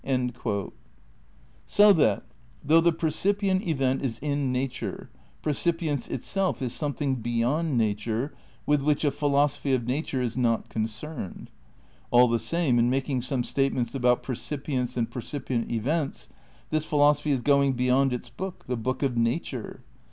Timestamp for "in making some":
12.79-13.43